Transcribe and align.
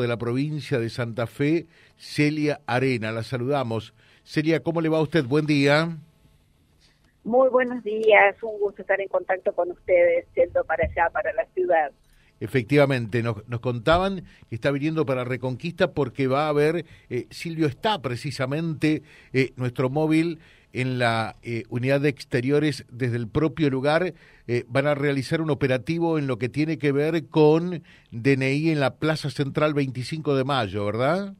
de 0.00 0.08
la 0.08 0.16
provincia 0.16 0.78
de 0.78 0.88
Santa 0.88 1.26
Fe, 1.26 1.66
Celia 1.98 2.62
Arena. 2.66 3.12
La 3.12 3.22
saludamos. 3.22 3.92
Celia, 4.24 4.62
¿cómo 4.62 4.80
le 4.80 4.88
va 4.88 4.96
a 4.96 5.02
usted? 5.02 5.22
Buen 5.22 5.44
día. 5.44 5.98
Muy 7.24 7.50
buenos 7.50 7.84
días, 7.84 8.42
un 8.42 8.58
gusto 8.58 8.80
estar 8.80 8.98
en 9.02 9.08
contacto 9.08 9.52
con 9.52 9.70
ustedes, 9.70 10.24
siendo 10.32 10.64
para 10.64 10.86
allá, 10.86 11.10
para 11.10 11.34
la 11.34 11.44
ciudad. 11.52 11.92
Efectivamente, 12.40 13.22
nos, 13.22 13.36
contaban 13.60 14.24
que 14.48 14.54
está 14.54 14.70
viniendo 14.70 15.04
para 15.04 15.24
Reconquista 15.24 15.92
porque 15.92 16.26
va 16.26 16.46
a 16.46 16.48
haber, 16.48 16.86
eh, 17.10 17.26
Silvio 17.28 17.66
está 17.66 18.00
precisamente, 18.00 19.02
eh, 19.34 19.52
nuestro 19.56 19.90
móvil 19.90 20.38
en 20.72 20.98
la 20.98 21.36
eh, 21.42 21.64
unidad 21.68 22.00
de 22.00 22.08
exteriores 22.08 22.84
desde 22.90 23.16
el 23.16 23.28
propio 23.28 23.70
lugar 23.70 24.14
eh, 24.46 24.64
van 24.68 24.86
a 24.86 24.94
realizar 24.94 25.40
un 25.40 25.50
operativo 25.50 26.18
en 26.18 26.26
lo 26.26 26.38
que 26.38 26.48
tiene 26.48 26.78
que 26.78 26.92
ver 26.92 27.28
con 27.28 27.82
DNI 28.10 28.70
en 28.70 28.80
la 28.80 28.96
Plaza 28.96 29.30
Central 29.30 29.74
25 29.74 30.34
de 30.34 30.44
mayo, 30.44 30.86
¿verdad? 30.86 31.34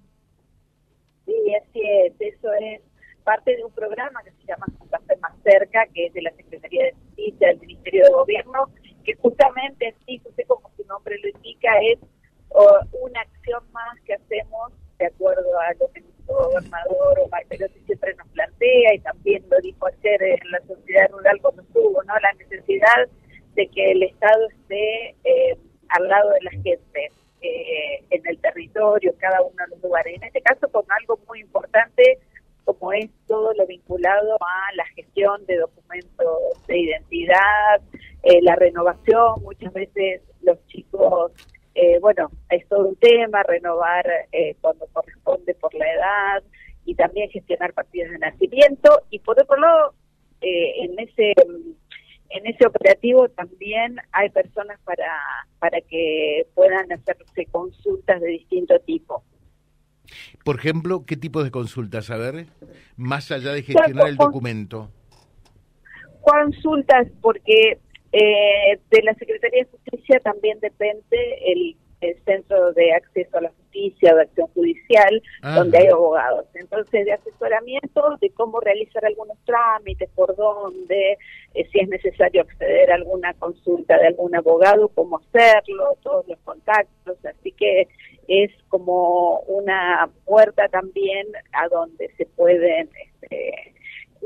Sí, 1.27 1.35
así 1.55 1.81
es. 2.05 2.13
Eso 2.21 2.53
es 2.61 2.81
parte 3.25 3.57
de 3.57 3.65
un 3.65 3.73
programa 3.73 4.23
que 4.23 4.31
se 4.33 4.47
llama 4.47 4.67
Fe 5.07 5.17
Más 5.21 5.33
Cerca, 5.43 5.87
que 5.95 6.07
es 6.07 6.13
de 6.13 6.23
la 6.23 6.33
Secretaría 6.33 6.85
de 6.85 6.93
Justicia 6.93 7.49
del 7.49 7.61
Ministerio 7.61 8.05
de 8.05 8.11
Gobierno, 8.11 8.71
que 9.05 9.15
justamente, 9.15 9.95
sí, 10.07 10.21
usted 10.25 10.45
como 10.47 10.71
su 10.77 10.85
nombre 10.85 11.19
lo 11.23 11.29
indica, 11.29 11.71
es 11.93 11.99
una 13.01 13.21
acción 13.21 13.63
más 13.73 13.99
que 14.05 14.15
hacemos 14.15 14.73
de 14.99 15.07
acuerdo 15.07 15.59
a 15.59 15.73
lo 15.81 15.91
que 15.93 16.01
nuestro 16.01 16.35
gobernador 16.35 17.19
o 17.21 17.29
Perotti 17.49 17.81
siempre 17.87 18.15
nos 18.15 18.29
plantea 18.29 18.95
y 18.95 19.01
también 19.01 19.45
lo 19.51 19.59
dijo 19.61 19.87
ayer 19.87 20.23
en 20.23 20.51
la 20.51 20.61
sociedad 20.61 21.11
rural 21.11 21.41
cuando 21.41 21.63
estuvo, 21.63 22.03
¿no? 22.05 22.15
La 22.21 22.33
necesidad 22.35 23.09
de 23.55 23.69
que 23.69 23.93
el 23.93 24.03
Estado 24.03 24.49
esté 24.49 25.11
eh, 25.25 25.57
al 25.89 26.09
lado 26.09 26.31
de 26.31 26.41
la 26.43 26.51
gente, 26.51 27.11
eh, 27.43 28.05
en 28.11 28.27
el 28.27 28.39
territorio, 28.39 29.15
cada 29.19 29.43
uno 29.43 29.57
de 29.65 29.71
los 29.75 29.83
lugares. 29.83 30.15
En 30.17 30.25
este 30.25 30.41
caso 30.43 30.69
con 30.69 30.85
algo 31.01 31.19
muy 31.27 31.41
importante 31.41 32.19
como 32.65 32.93
es 32.93 33.11
todo 33.27 33.53
lo 33.55 33.67
vinculado 33.67 34.37
a 34.37 34.75
la 34.77 34.85
gestión 34.95 35.45
de 35.47 35.57
documentos 35.57 36.67
de 36.69 36.79
identidad, 36.79 37.81
eh, 38.23 38.41
la 38.43 38.55
renovación, 38.55 39.43
muchas 39.43 39.73
veces 39.73 40.23
los 40.43 40.65
chicos 40.69 41.33
eh, 41.75 41.99
bueno, 42.01 42.31
es 42.51 42.67
todo 42.69 42.89
un 42.89 42.97
tema, 42.97 43.43
renovar 43.45 44.05
eh, 44.31 44.57
cuando 44.61 44.87
corresponde 44.93 45.55
por 45.55 45.73
la 45.75 45.91
edad 45.91 46.43
y 46.85 46.95
también 46.95 47.31
gestionar 47.31 47.73
partidas 47.73 48.11
de 48.11 48.19
nacimiento. 48.19 49.03
Y 49.11 49.21
por 49.21 49.41
otro 49.41 49.57
lado, 49.57 49.95
eh, 50.41 50.85
en 50.85 50.99
ese 50.99 51.33
en 52.35 52.47
ese 52.47 52.67
operativo 52.67 53.29
también 53.29 53.97
hay 54.13 54.31
personas 54.31 54.79
para, 54.85 55.13
para 55.59 55.81
que 55.83 56.47
puedan 56.55 56.91
hacerse 56.93 57.47
consultas 57.51 58.21
de 58.21 58.29
distinto 58.29 58.79
tipo. 58.81 59.23
Por 60.45 60.57
ejemplo, 60.57 61.05
¿qué 61.07 61.17
tipo 61.17 61.43
de 61.43 61.51
consultas? 61.51 62.11
A 62.11 62.17
ver, 62.17 62.47
más 62.97 63.31
allá 63.31 63.53
de 63.53 63.63
gestionar 63.63 64.09
el 64.09 64.17
documento. 64.17 64.91
Consultas, 66.21 67.09
porque 67.21 67.79
eh, 68.13 68.81
de 68.91 69.03
la 69.03 69.15
Secretaría 69.15 69.65
de 69.65 69.71
Justicia 69.71 70.21
también 70.21 70.59
depende 70.61 71.39
el, 71.47 71.77
Centro 72.25 72.73
de 72.73 72.93
Acceso 72.93 73.39
a 73.39 73.43
la 73.43 73.51
Justicia, 73.51 74.15
de 74.15 74.23
Acción 74.23 74.47
Judicial, 74.49 75.23
ah. 75.43 75.57
donde 75.57 75.79
hay 75.79 75.87
abogados. 75.87 76.47
Entonces, 76.55 77.05
de 77.05 77.13
asesoramiento 77.13 78.17
de 78.21 78.31
cómo 78.31 78.61
realizar 78.61 79.05
algunos 79.05 79.39
trámites, 79.45 80.09
por 80.15 80.35
dónde, 80.37 81.19
eh, 81.55 81.69
si 81.73 81.81
es 81.81 81.89
necesario 81.89 82.43
acceder 82.43 82.91
a 82.91 82.97
alguna 82.97 83.35
consulta 83.35 83.99
de 83.99 84.09
algún 84.09 84.35
abogado, 84.35 84.89
cómo 84.89 85.19
hacerlo, 85.19 85.97
todos 86.03 86.27
los 86.29 86.39
contactos. 86.41 87.17
Así 87.25 87.53
que 87.53 87.89
es 88.29 88.51
como 88.69 89.41
una 89.41 90.11
puerta 90.25 90.69
también 90.69 91.27
a 91.53 91.69
donde 91.69 92.11
se 92.17 92.27
pueden... 92.27 92.89
Este, 93.23 93.72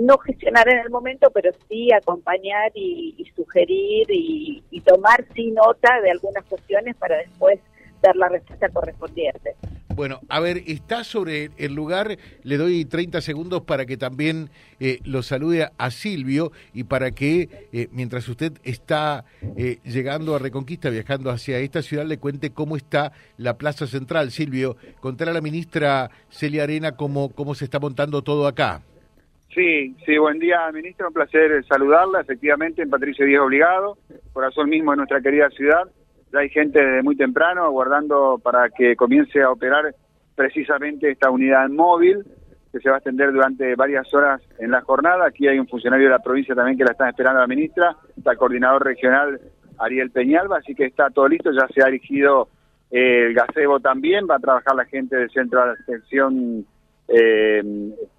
no 0.00 0.18
gestionar 0.18 0.68
en 0.68 0.78
el 0.78 0.90
momento, 0.90 1.30
pero 1.32 1.50
sí 1.68 1.92
acompañar 1.92 2.72
y, 2.74 3.14
sugerir 3.34 4.06
y, 4.10 4.62
tomar 4.84 5.26
sí 5.34 5.50
nota 5.50 6.00
de 6.00 6.12
algunas 6.12 6.44
cuestiones 6.44 6.94
para 6.96 7.16
después 7.16 7.58
dar 8.00 8.14
la 8.14 8.28
respuesta 8.28 8.68
correspondiente. 8.68 9.56
Bueno, 9.96 10.20
a 10.28 10.40
ver, 10.40 10.62
está 10.66 11.02
sobre 11.02 11.50
el 11.56 11.74
lugar, 11.74 12.18
le 12.42 12.56
doy 12.58 12.84
30 12.84 13.20
segundos 13.22 13.62
para 13.62 13.86
que 13.86 13.96
también 13.96 14.50
eh, 14.78 15.00
lo 15.04 15.22
salude 15.22 15.70
a 15.76 15.90
Silvio 15.90 16.52
y 16.74 16.84
para 16.84 17.10
que 17.10 17.68
eh, 17.72 17.88
mientras 17.92 18.28
usted 18.28 18.52
está 18.62 19.24
eh, 19.56 19.78
llegando 19.84 20.36
a 20.36 20.38
Reconquista, 20.38 20.90
viajando 20.90 21.30
hacia 21.30 21.58
esta 21.58 21.82
ciudad, 21.82 22.04
le 22.04 22.18
cuente 22.18 22.50
cómo 22.50 22.76
está 22.76 23.12
la 23.38 23.56
Plaza 23.56 23.86
Central. 23.86 24.30
Silvio, 24.30 24.76
contar 25.00 25.30
a 25.30 25.32
la 25.32 25.40
ministra 25.40 26.10
Celia 26.28 26.64
Arena 26.64 26.92
cómo, 26.92 27.30
cómo 27.30 27.54
se 27.54 27.64
está 27.64 27.80
montando 27.80 28.22
todo 28.22 28.46
acá. 28.46 28.82
Sí, 29.56 29.96
sí, 30.04 30.18
buen 30.18 30.38
día, 30.38 30.70
ministro. 30.70 31.08
Un 31.08 31.14
placer 31.14 31.64
saludarla. 31.64 32.20
Efectivamente, 32.20 32.82
en 32.82 32.90
Patricio 32.90 33.24
Díaz 33.24 33.40
Obligado, 33.40 33.96
corazón 34.34 34.68
mismo 34.68 34.90
de 34.90 34.98
nuestra 34.98 35.22
querida 35.22 35.48
ciudad. 35.48 35.88
Ya 36.30 36.40
hay 36.40 36.50
gente 36.50 36.78
desde 36.78 37.02
muy 37.02 37.16
temprano 37.16 37.64
aguardando 37.64 38.38
para 38.44 38.68
que 38.68 38.94
comience 38.96 39.40
a 39.40 39.50
operar 39.50 39.94
precisamente 40.34 41.10
esta 41.10 41.30
unidad 41.30 41.70
móvil 41.70 42.22
que 42.70 42.80
se 42.80 42.90
va 42.90 42.96
a 42.96 42.98
extender 42.98 43.32
durante 43.32 43.74
varias 43.76 44.12
horas 44.12 44.42
en 44.58 44.72
la 44.72 44.82
jornada. 44.82 45.26
Aquí 45.26 45.48
hay 45.48 45.58
un 45.58 45.68
funcionario 45.68 46.08
de 46.08 46.12
la 46.12 46.18
provincia 46.18 46.54
también 46.54 46.76
que 46.76 46.84
la 46.84 46.92
está 46.92 47.08
esperando 47.08 47.40
la 47.40 47.46
ministra, 47.46 47.96
está 48.14 48.32
el 48.32 48.36
coordinador 48.36 48.84
regional 48.84 49.40
Ariel 49.78 50.10
Peñalba, 50.10 50.58
así 50.58 50.74
que 50.74 50.84
está 50.84 51.08
todo 51.08 51.28
listo. 51.28 51.50
Ya 51.50 51.66
se 51.68 51.82
ha 51.82 51.88
erigido 51.88 52.50
el 52.90 53.32
gazebo 53.32 53.80
también, 53.80 54.26
va 54.30 54.36
a 54.36 54.38
trabajar 54.38 54.74
la 54.74 54.84
gente 54.84 55.16
del 55.16 55.30
centro 55.30 55.64
de 55.64 55.72
atención 55.82 56.66
eh, 57.08 57.62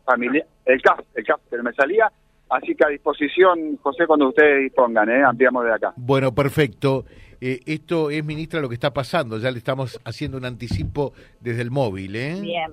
familiar, 0.05 0.45
el 0.65 0.81
CAF, 0.81 0.99
el 1.15 1.25
CAF 1.25 1.41
que 1.49 1.57
me 1.61 1.73
salía. 1.73 2.11
Así 2.49 2.75
que 2.75 2.85
a 2.85 2.89
disposición, 2.89 3.77
José, 3.81 4.07
cuando 4.07 4.29
ustedes 4.29 4.63
dispongan, 4.63 5.09
¿eh? 5.09 5.23
ampliamos 5.23 5.65
de 5.65 5.73
acá. 5.73 5.93
Bueno, 5.97 6.33
perfecto. 6.33 7.05
Eh, 7.41 7.59
esto 7.65 8.09
es, 8.09 8.23
ministra, 8.23 8.61
lo 8.61 8.69
que 8.69 8.75
está 8.75 8.93
pasando. 8.93 9.37
Ya 9.37 9.51
le 9.51 9.57
estamos 9.57 9.99
haciendo 10.05 10.37
un 10.37 10.45
anticipo 10.45 11.13
desde 11.39 11.61
el 11.61 11.71
móvil. 11.71 12.15
¿eh? 12.15 12.39
Bien, 12.41 12.71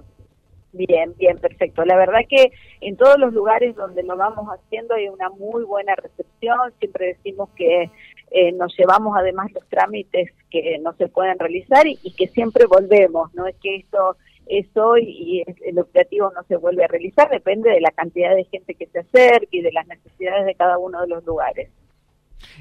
bien, 0.73 1.13
bien, 1.19 1.39
perfecto. 1.39 1.85
La 1.85 1.97
verdad 1.97 2.21
que 2.29 2.53
en 2.81 2.97
todos 2.97 3.19
los 3.19 3.33
lugares 3.35 3.75
donde 3.75 4.03
lo 4.05 4.17
vamos 4.17 4.47
haciendo 4.49 4.95
hay 4.95 5.09
una 5.09 5.29
muy 5.31 5.65
buena 5.65 5.95
recepción. 5.97 6.57
Siempre 6.79 7.07
decimos 7.09 7.51
que 7.57 7.91
eh, 8.31 8.53
nos 8.53 8.75
llevamos 8.77 9.17
además 9.17 9.53
los 9.53 9.67
trámites 9.69 10.31
que 10.51 10.79
no 10.79 10.93
se 10.95 11.09
pueden 11.09 11.39
realizar 11.39 11.87
y, 11.87 11.99
y 12.03 12.15
que 12.15 12.29
siempre 12.29 12.67
volvemos. 12.67 13.35
No 13.35 13.47
es 13.47 13.57
que 13.57 13.77
esto 13.77 14.17
es 14.47 14.67
hoy 14.77 15.03
y 15.05 15.45
el 15.65 15.79
operativo 15.79 16.31
no 16.35 16.43
se 16.47 16.57
vuelve 16.57 16.85
a 16.85 16.89
realizar, 16.89 17.31
depende 17.31 17.71
de 17.71 17.81
la 17.81 17.91
cantidad 17.91 18.35
de 18.35 18.45
gente 18.45 18.75
que 18.75 18.87
se 18.87 19.01
acerque 19.01 19.59
y 19.59 19.63
de 19.63 19.73
las 19.73 19.87
necesidades 19.87 20.47
de 20.47 20.55
cada 20.55 20.79
uno 20.79 21.01
de 21.01 21.09
los 21.09 21.25
lugares. 21.25 21.71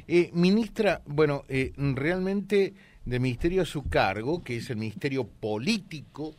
Eh, 0.07 0.29
ministra, 0.33 1.01
bueno, 1.05 1.43
eh, 1.49 1.73
realmente 1.77 2.73
del 3.05 3.19
ministerio 3.19 3.63
a 3.63 3.65
su 3.65 3.89
cargo, 3.89 4.43
que 4.43 4.57
es 4.57 4.69
el 4.69 4.77
ministerio 4.77 5.25
político 5.25 6.33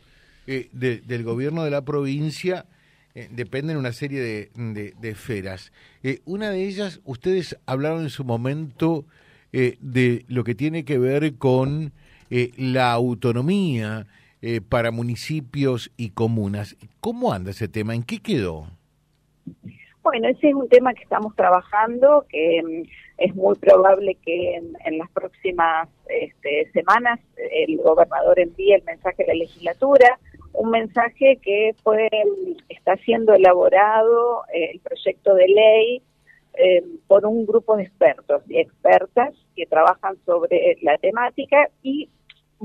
eh, 0.47 0.69
del 0.71 1.23
gobierno 1.23 1.63
de 1.63 1.71
la 1.71 1.83
provincia, 1.83 2.65
eh, 3.13 3.27
dependen 3.31 3.77
una 3.77 3.93
serie 3.93 4.19
de, 4.19 4.49
de, 4.55 4.93
de 4.99 5.09
esferas. 5.09 5.71
una 6.25 6.49
de 6.49 6.65
ellas, 6.65 7.01
ustedes 7.05 7.57
hablaron 7.65 8.01
en 8.01 8.09
su 8.09 8.23
momento 8.23 9.05
de 9.51 10.25
lo 10.27 10.43
que 10.43 10.53
tiene 10.53 10.83
que 10.83 10.97
ver 10.97 11.35
con 11.35 11.93
la 12.29 12.91
autonomía, 12.91 14.05
eh, 14.47 14.61
para 14.61 14.91
municipios 14.91 15.91
y 15.97 16.11
comunas. 16.11 16.77
¿Cómo 16.99 17.33
anda 17.33 17.49
ese 17.49 17.67
tema? 17.67 17.95
¿En 17.95 18.03
qué 18.03 18.19
quedó? 18.19 18.67
Bueno, 20.03 20.27
ese 20.27 20.49
es 20.49 20.53
un 20.53 20.69
tema 20.69 20.93
que 20.93 21.01
estamos 21.01 21.35
trabajando, 21.35 22.27
que 22.29 22.61
mm, 22.61 22.87
es 23.17 23.33
muy 23.33 23.55
probable 23.55 24.15
que 24.23 24.57
en, 24.57 24.97
las 24.99 25.09
próximas 25.09 25.89
este, 26.07 26.69
semanas 26.73 27.19
el 27.37 27.77
gobernador 27.77 28.39
envíe 28.39 28.73
el 28.73 28.83
mensaje 28.83 29.23
a 29.23 29.27
la 29.29 29.33
legislatura, 29.33 30.19
un 30.53 30.69
mensaje 30.69 31.39
que 31.41 31.73
fue 31.81 32.07
está 32.69 32.97
siendo 32.97 33.33
elaborado 33.33 34.43
eh, 34.53 34.73
el 34.73 34.79
proyecto 34.79 35.33
de 35.33 35.47
ley 35.47 36.01
eh, 36.53 36.83
por 37.07 37.25
un 37.25 37.47
grupo 37.47 37.77
de 37.77 37.83
expertos 37.85 38.43
y 38.47 38.59
expertas 38.59 39.33
que 39.55 39.65
trabajan 39.65 40.17
sobre 40.23 40.77
la 40.83 40.99
temática 40.99 41.67
y 41.81 42.09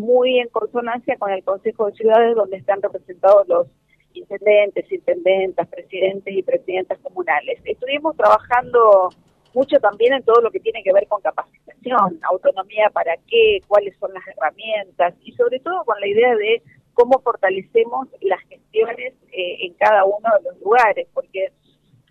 muy 0.00 0.38
en 0.41 0.49
consonancia 0.49 1.17
con 1.19 1.31
el 1.31 1.44
Consejo 1.44 1.87
de 1.87 1.93
Ciudades, 1.93 2.35
donde 2.35 2.56
están 2.56 2.82
representados 2.82 3.47
los 3.49 3.67
intendentes, 4.14 4.91
intendentas, 4.91 5.69
presidentes 5.69 6.35
y 6.35 6.43
presidentas 6.43 6.99
comunales. 6.99 7.61
Estuvimos 7.64 8.17
trabajando 8.17 9.11
mucho 9.55 9.79
también 9.81 10.14
en 10.14 10.23
todo 10.23 10.41
lo 10.41 10.50
que 10.50 10.61
tiene 10.61 10.82
que 10.82 10.93
ver 10.93 11.06
con 11.08 11.20
capacitación, 11.23 12.20
autonomía 12.23 12.91
para 12.93 13.17
qué, 13.29 13.61
cuáles 13.67 13.97
son 13.99 14.12
las 14.14 14.26
herramientas 14.26 15.14
y 15.23 15.32
sobre 15.32 15.58
todo 15.61 15.85
con 15.85 16.00
la 16.00 16.06
idea 16.06 16.35
de 16.37 16.62
cómo 16.94 17.20
fortalecemos 17.20 18.08
las 18.20 18.41
gestiones 18.49 19.14
eh, 19.32 19.67
en 19.67 19.75
cada 19.75 20.05
uno 20.05 20.29
de 20.38 20.50
los 20.50 20.61
lugares, 20.61 21.08
porque 21.14 21.53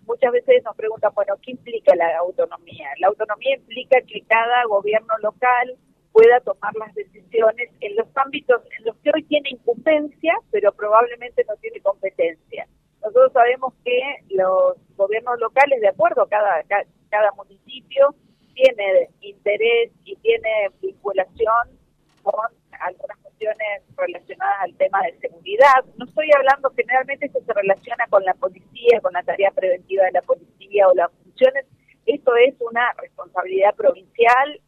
muchas 0.06 0.32
veces 0.32 0.62
nos 0.64 0.76
preguntan, 0.76 1.12
bueno, 1.14 1.34
¿qué 1.42 1.52
implica 1.52 1.94
la 1.94 2.18
autonomía? 2.18 2.88
La 2.98 3.08
autonomía 3.08 3.56
implica 3.56 4.00
que 4.02 4.22
cada 4.22 4.64
gobierno 4.64 5.14
local 5.22 5.76
pueda 6.12 6.40
tomar 6.40 6.74
las 6.76 6.94
decisiones 6.94 7.70
en 7.80 7.96
los 7.96 8.06
ámbitos 8.14 8.62
en 8.78 8.84
los 8.84 8.96
que 8.98 9.10
hoy 9.14 9.22
tiene 9.24 9.50
incumbencia, 9.50 10.34
pero 10.50 10.72
probablemente 10.72 11.44
no 11.48 11.56
tiene 11.56 11.80
competencia. 11.80 12.66
Nosotros 13.02 13.32
sabemos 13.32 13.74
que 13.84 14.00
los 14.30 14.76
gobiernos 14.96 15.38
locales, 15.40 15.80
de 15.80 15.88
acuerdo, 15.88 16.26
cada, 16.26 16.62
cada 17.08 17.32
municipio 17.32 18.14
tiene 18.54 19.08
interés 19.20 19.92
y 20.04 20.16
tiene 20.16 20.70
vinculación 20.82 21.78
con 22.22 22.34
algunas 22.80 23.18
cuestiones 23.18 23.82
relacionadas 23.96 24.56
al 24.62 24.74
tema 24.76 25.00
de 25.02 25.18
seguridad. 25.18 25.84
No 25.96 26.04
estoy 26.04 26.30
hablando, 26.36 26.70
generalmente 26.76 27.26
esto 27.26 27.40
se 27.46 27.52
relaciona 27.52 28.06
con 28.08 28.24
la 28.24 28.34
policía, 28.34 29.00
con 29.00 29.12
la 29.12 29.22
tarea 29.22 29.50
preventiva 29.50 30.04
de 30.04 30.12
la 30.12 30.22
policía 30.22 30.88
o 30.88 30.94
las 30.94 31.10
funciones. 31.22 31.66
Esto 32.06 32.34
es 32.36 32.54
una 32.60 32.92
responsabilidad 32.98 33.74
provincial 33.74 34.60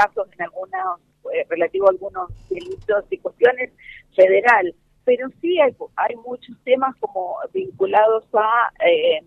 casos, 0.00 0.28
en 0.32 0.42
algunos, 0.42 1.00
eh, 1.32 1.44
relativo 1.48 1.86
a 1.86 1.90
algunos 1.90 2.30
delitos 2.48 3.04
y 3.10 3.18
cuestiones, 3.18 3.70
federal. 4.14 4.74
Pero 5.04 5.28
sí 5.40 5.60
hay, 5.60 5.74
hay 5.96 6.16
muchos 6.16 6.56
temas 6.64 6.94
como 7.00 7.36
vinculados 7.52 8.24
a 8.32 8.70
eh, 8.86 9.22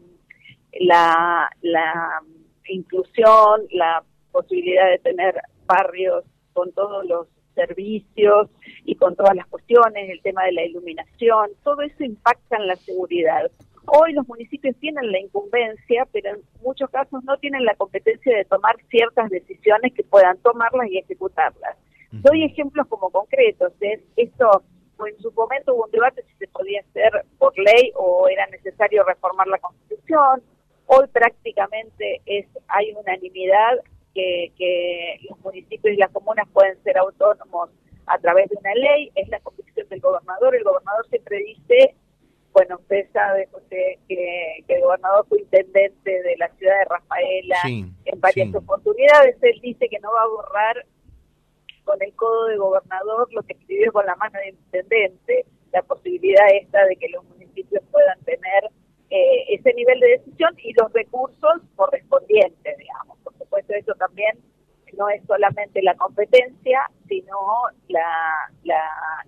la, 0.80 1.50
la 1.62 2.22
inclusión, 2.68 3.62
la 3.72 4.04
posibilidad 4.32 4.90
de 4.90 5.00
tener 5.00 5.36
barrios 5.66 6.24
con 6.54 6.72
todos 6.74 7.06
los 7.06 7.28
servicios 7.56 8.50
y 8.84 8.96
con 8.96 9.16
todas 9.16 9.36
las 9.36 9.48
cuestiones, 9.48 10.10
el 10.10 10.22
tema 10.22 10.44
de 10.46 10.54
la 10.54 10.66
iluminación, 10.66 11.52
todo 11.64 11.82
eso 11.82 12.04
impacta 12.04 12.58
en 12.58 12.68
la 12.68 12.76
seguridad. 12.78 13.52
Hoy 13.86 14.14
los 14.14 14.28
municipios 14.28 14.76
tienen 14.78 15.12
la 15.12 15.20
incumbencia, 15.20 16.08
pero 16.12 16.30
en 16.30 16.42
muchos 16.62 16.90
casos 16.90 17.24
no 17.24 17.38
tienen 17.38 17.66
la 17.66 17.76
competencia 17.76 18.36
de 18.36 18.46
tomar 18.46 18.76
ciertas 18.90 19.30
decisiones 19.30 19.94
que 19.94 20.04
puedan 20.04 20.38
tomarlas 20.40 20.88
y 20.90 21.00
ejecutarlas. 21.00 21.78
Doy 22.12 22.44
ejemplos 22.44 22.88
como 22.88 23.10
concretos. 23.10 23.74
¿eh? 23.82 24.02
Esto, 24.16 24.64
en 25.06 25.20
su 25.20 25.32
momento 25.32 25.74
hubo 25.74 25.86
un 25.86 25.92
debate 25.92 26.24
si 26.24 26.34
se 26.38 26.48
podía 26.48 26.80
hacer 26.82 27.26
por 27.40 27.58
ley 27.58 27.92
o 27.96 28.28
era 28.30 28.46
necesario 28.48 29.04
reformar 29.04 29.48
la 29.48 29.58
Constitución. 29.58 30.44
Hoy 30.86 31.08
prácticamente 31.12 32.22
es 32.26 32.46
hay 32.68 32.94
unanimidad 32.94 33.80
que, 34.14 34.54
que 34.58 35.18
los 35.30 35.40
municipios 35.40 35.96
y 35.96 35.98
las 35.98 36.12
comunas 36.12 36.48
pueden 36.54 36.82
ser 36.84 36.98
autónomos 37.00 37.70
a 38.06 38.18
través 38.20 38.50
de 38.50 38.58
una 38.58 38.76
ley. 38.76 39.12
Es 39.16 39.28
la 39.30 39.40
convicción 39.40 39.90
del 39.90 40.00
gobernador. 40.00 40.56
El 40.56 40.64
gobernador 40.64 41.08
siempre 41.10 41.38
dice 41.40 41.96
bueno, 42.54 42.78
usted 42.80 43.08
sabe 43.12 43.48
José, 43.52 44.00
que, 44.08 44.64
el 44.68 44.82
gobernador 44.82 45.26
fue 45.28 45.40
intendente 45.40 46.22
de 46.22 46.38
la 46.38 46.48
ciudad 46.56 46.78
de 46.80 46.86
Rafaela 46.86 47.58
en 47.66 48.22
varias 48.22 48.56
oportunidades. 48.56 49.38
Él 49.42 49.60
dice 49.62 49.90
que 49.90 50.00
no 50.00 50.12
va 50.14 50.22
a 50.22 50.28
borrar 50.28 50.86
con 51.84 52.02
el 52.02 52.14
codo 52.16 52.46
de 52.46 52.58
gobernador 52.58 53.28
lo 53.34 53.42
que 53.44 53.54
escribió 53.54 53.92
con 53.92 54.06
la 54.06 54.16
mano 54.16 54.40
de 54.40 54.50
intendente, 54.50 55.46
la 55.72 55.82
posibilidad 55.82 56.46
esta 56.54 56.86
de 56.86 56.96
que 56.96 57.10
los 57.10 57.24
municipios 57.26 57.84
puedan 57.92 58.20
tener 58.22 58.70
eh, 59.10 59.46
ese 59.50 59.74
nivel 59.74 60.00
de 60.00 60.20
decisión 60.20 60.56
y 60.60 60.74
los 60.74 60.94
recursos 60.94 61.62
correspondientes, 61.76 62.78
digamos. 62.78 63.18
Por 63.24 63.38
supuesto, 63.38 63.74
eso 63.74 63.94
también 63.96 64.38
no 64.98 65.10
es 65.10 65.24
solamente 65.26 65.82
la 65.82 65.96
competencia, 65.96 66.90
sino 67.08 67.36
la, 67.88 68.52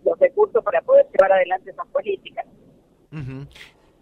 los 0.03 0.19
recursos 0.19 0.63
para 0.63 0.81
poder 0.81 1.07
llevar 1.11 1.33
adelante 1.33 1.71
esas 1.71 1.87
políticas. 1.87 2.45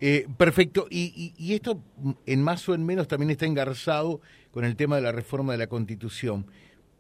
Eh, 0.05 0.27
perfecto. 0.37 0.85
Y, 0.89 1.53
esto, 1.53 1.81
en 2.25 2.41
más 2.41 2.67
o 2.67 2.73
en 2.73 2.85
menos, 2.85 3.07
también 3.07 3.29
está 3.29 3.45
engarzado 3.45 4.19
con 4.51 4.65
el 4.65 4.75
tema 4.75 4.97
de 4.97 5.01
la 5.01 5.13
reforma 5.13 5.53
de 5.53 5.59
la 5.59 5.67
Constitución. 5.67 6.45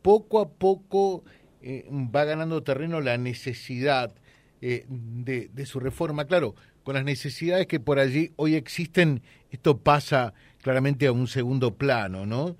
Poco 0.01 0.39
a 0.39 0.49
poco 0.49 1.25
eh, 1.61 1.85
va 1.91 2.23
ganando 2.23 2.63
terreno 2.63 3.01
la 3.01 3.17
necesidad 3.17 4.13
eh, 4.61 4.85
de, 4.87 5.65
su 5.65 5.81
reforma. 5.81 6.23
Claro, 6.23 6.55
con 6.85 6.95
las 6.95 7.03
necesidades 7.03 7.67
que 7.67 7.81
por 7.81 7.99
allí 7.99 8.31
hoy 8.37 8.55
existen, 8.55 9.21
esto 9.51 9.79
pasa 9.79 10.33
claramente 10.61 11.05
a 11.07 11.11
un 11.11 11.27
segundo 11.27 11.75
plano, 11.75 12.25
¿no? 12.25 12.55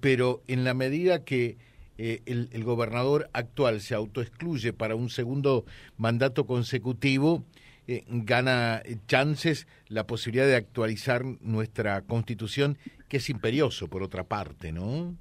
pero 0.00 0.42
en 0.46 0.62
la 0.62 0.74
medida 0.74 1.24
que 1.24 1.56
el, 1.96 2.64
gobernador 2.64 3.30
actual 3.32 3.80
se 3.80 3.94
autoexcluye 3.94 4.72
para 4.72 4.94
un 4.94 5.10
segundo 5.10 5.64
mandato 5.96 6.44
consecutivo, 6.46 7.44
eh, 7.90 8.04
gana 8.06 8.82
chances 9.08 9.66
la 9.88 10.06
posibilidad 10.06 10.46
de 10.46 10.54
actualizar 10.54 11.24
nuestra 11.24 12.02
constitución, 12.02 12.78
que 13.08 13.16
es 13.16 13.28
imperioso 13.28 13.88
por 13.88 14.04
otra 14.04 14.22
parte, 14.22 14.70
¿no? 14.70 15.16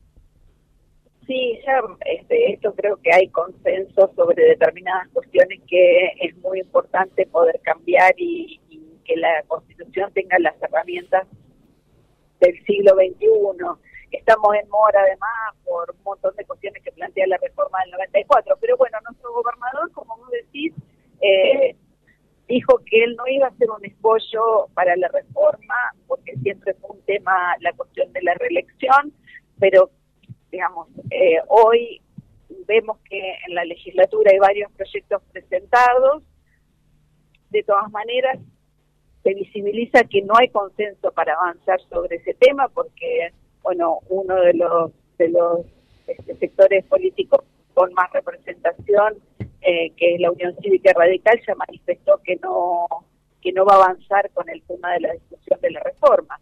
Sí, 1.25 1.59
ya 1.65 1.81
este, 2.05 2.53
esto 2.53 2.75
creo 2.75 2.97
que 2.97 3.11
hay 3.11 3.27
consenso 3.29 4.13
sobre 4.15 4.43
determinadas 4.43 5.07
cuestiones 5.13 5.59
que 5.67 6.11
es 6.21 6.37
muy 6.37 6.59
importante 6.59 7.25
poder 7.25 7.59
cambiar 7.63 8.13
y, 8.17 8.61
que 9.03 9.15
la 9.15 9.41
constitución 9.47 10.11
tenga 10.13 10.37
las 10.37 10.53
herramientas 10.61 11.27
del 12.39 12.53
siglo 12.65 12.93
XXI. 12.93 13.65
Estamos 14.11 14.55
en 14.61 14.69
mora 14.69 15.01
además 15.01 15.55
por 15.65 15.89
un 15.89 16.03
montón 16.03 16.35
de 16.35 16.45
cuestiones 16.45 16.83
que 16.83 16.91
plantea 16.91 17.25
la 17.25 17.37
reforma 17.37 17.79
del 17.81 17.91
94, 17.93 18.57
pero 18.61 18.77
bueno, 18.77 18.99
nuestro 19.07 19.33
gobernador, 19.33 19.91
como 19.93 20.15
vos 20.17 20.29
decís, 20.29 20.71
eh, 21.21 21.75
dijo 22.49 22.81
que 22.85 23.03
él 23.03 23.15
no 23.15 23.23
iba 23.27 23.45
a 23.45 23.49
hacer 23.51 23.69
un 23.69 23.85
escollo 23.85 24.67
para 24.73 24.95
la 24.97 25.07
reforma, 25.09 25.75
porque 26.07 26.35
siempre 26.37 26.73
fue 26.73 26.95
un 26.97 27.01
tema 27.03 27.55
la 27.61 27.71
cuestión 27.73 28.11
de 28.11 28.23
la 28.23 28.33
reelección, 28.33 29.13
pero 29.59 29.91
digamos, 30.51 30.87
eh, 31.11 31.37
hoy 31.47 32.01
vemos 32.67 32.97
que 33.07 33.35
en 33.47 33.53
la 33.53 33.63
legislatura 33.65 34.31
hay 34.31 34.39
varios 34.39 34.71
proyectos 34.71 35.21
presentados, 35.31 36.23
de 37.51 37.63
todas 37.63 37.89
maneras 37.91 38.39
se 39.23 39.33
visibiliza 39.33 40.03
que 40.05 40.21
no 40.23 40.33
hay 40.37 40.49
consenso 40.49 41.11
para 41.11 41.33
avanzar 41.33 41.79
sobre 41.89 42.17
ese 42.17 42.33
tema, 42.33 42.67
porque, 42.69 43.31
bueno, 43.61 43.99
uno 44.09 44.35
de 44.35 44.53
los, 44.53 44.91
de 45.17 45.29
los 45.29 45.65
este, 46.07 46.35
sectores 46.37 46.85
políticos 46.85 47.43
con 47.75 47.93
más 47.93 48.11
representación 48.11 49.15
eh, 49.61 49.91
que 49.97 50.17
la 50.19 50.31
Unión 50.31 50.55
Cívica 50.61 50.91
Radical 50.95 51.39
ya 51.45 51.55
manifestó 51.55 52.19
que 52.23 52.35
no 52.37 52.87
que 53.41 53.51
no 53.53 53.65
va 53.65 53.73
a 53.73 53.83
avanzar 53.85 54.29
con 54.31 54.49
el 54.49 54.61
tema 54.63 54.93
de 54.93 54.99
la 55.01 55.13
discusión 55.13 55.59
de 55.61 55.71
la 55.71 55.79
reforma. 55.81 56.39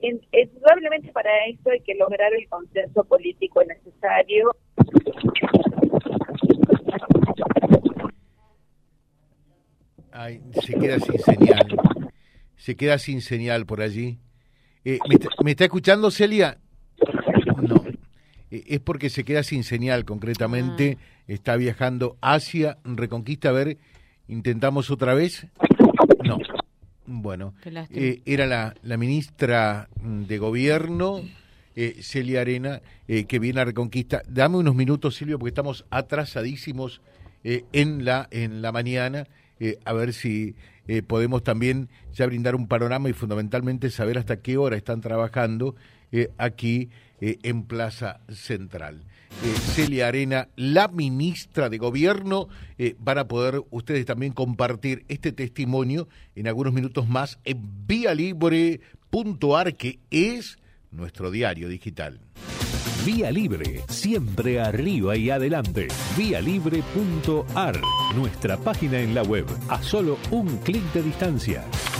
indudablemente 0.00 1.12
para 1.12 1.30
esto 1.46 1.70
hay 1.70 1.80
que 1.80 1.94
lograr 1.94 2.32
el 2.34 2.48
consenso 2.48 3.04
político 3.04 3.62
necesario. 3.64 4.50
Ay, 10.12 10.40
se 10.64 10.74
queda 10.74 10.98
sin 10.98 11.18
señal. 11.18 11.76
Se 12.56 12.76
queda 12.76 12.98
sin 12.98 13.20
señal 13.22 13.66
por 13.66 13.80
allí. 13.80 14.18
Eh, 14.84 14.98
¿me, 15.42 15.50
está, 15.50 15.64
escuchando 15.64 16.10
Celia? 16.10 16.58
Eh, 18.50 18.64
es 18.66 18.80
porque 18.80 19.10
se 19.10 19.24
queda 19.24 19.42
sin 19.42 19.64
señal 19.64 20.04
concretamente. 20.04 20.98
Ah 20.98 21.20
está 21.34 21.56
viajando 21.56 22.16
hacia 22.20 22.78
Reconquista. 22.84 23.50
A 23.50 23.52
ver, 23.52 23.78
intentamos 24.28 24.90
otra 24.90 25.14
vez. 25.14 25.46
No. 26.24 26.38
Bueno, 27.06 27.54
eh, 27.90 28.22
era 28.24 28.46
la, 28.46 28.74
la, 28.82 28.96
ministra 28.96 29.88
de 30.00 30.38
Gobierno, 30.38 31.22
eh, 31.74 31.96
Celia 32.02 32.42
Arena, 32.42 32.82
eh, 33.08 33.24
que 33.24 33.38
viene 33.40 33.60
a 33.60 33.64
Reconquista. 33.64 34.22
Dame 34.28 34.58
unos 34.58 34.76
minutos, 34.76 35.16
Silvio, 35.16 35.38
porque 35.38 35.50
estamos 35.50 35.84
atrasadísimos 35.90 37.00
en, 37.42 38.04
la, 38.04 38.28
en 38.30 38.62
la 38.62 38.70
mañana. 38.70 39.26
a 39.84 39.92
ver 39.92 40.12
si 40.12 40.54
podemos 41.06 41.42
también 41.42 41.88
ya 42.12 42.26
brindar 42.26 42.54
un 42.54 42.68
panorama 42.68 43.08
y 43.08 43.12
fundamentalmente 43.12 43.90
saber 43.90 44.18
hasta 44.18 44.40
qué 44.40 44.56
hora 44.56 44.76
están 44.76 45.00
trabajando 45.00 45.74
aquí 46.36 46.90
en 47.20 47.64
Plaza 47.64 48.20
Central. 48.28 49.04
Eh, 49.44 49.54
Celia 49.74 50.08
Arena, 50.08 50.48
la 50.56 50.88
ministra 50.88 51.68
de 51.68 51.78
Gobierno. 51.78 52.48
Eh, 52.78 52.96
van 52.98 53.18
a 53.18 53.28
poder 53.28 53.62
ustedes 53.70 54.04
también 54.06 54.32
compartir 54.32 55.04
este 55.08 55.32
testimonio 55.32 56.08
en 56.34 56.48
algunos 56.48 56.72
minutos 56.72 57.08
más 57.08 57.38
en 57.44 57.86
vialibre.ar, 57.86 59.76
que 59.76 59.98
es 60.10 60.58
nuestro 60.90 61.30
diario 61.30 61.68
digital. 61.68 62.20
Vía 63.06 63.30
Libre, 63.30 63.82
siempre 63.88 64.60
arriba 64.60 65.16
y 65.16 65.30
adelante. 65.30 65.88
Vialibre.ar, 66.18 67.80
nuestra 68.14 68.58
página 68.58 69.00
en 69.00 69.14
la 69.14 69.22
web, 69.22 69.46
a 69.68 69.82
solo 69.82 70.18
un 70.30 70.58
clic 70.58 70.82
de 70.92 71.02
distancia 71.02 71.64